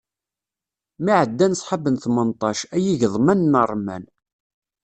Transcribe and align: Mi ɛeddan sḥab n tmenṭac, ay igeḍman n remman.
Mi 1.03 1.11
ɛeddan 1.21 1.57
sḥab 1.59 1.83
n 1.93 1.95
tmenṭac, 2.03 2.59
ay 2.75 2.85
igeḍman 2.93 3.41
n 3.51 3.53
remman. 3.69 4.03